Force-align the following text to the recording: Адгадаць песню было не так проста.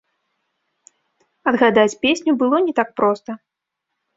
Адгадаць 1.51 1.99
песню 2.07 2.31
было 2.41 2.57
не 2.67 2.73
так 2.81 2.89
проста. 3.03 3.31